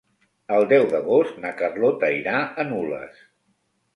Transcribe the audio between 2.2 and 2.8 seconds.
irà a